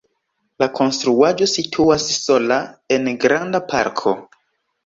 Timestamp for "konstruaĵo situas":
0.77-2.07